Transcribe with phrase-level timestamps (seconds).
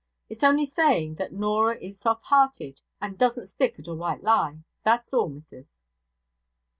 [0.29, 4.57] It's only saying that Norah is soft hearted and doesn't stick at a white lie
[4.83, 5.77] that's all, missus.'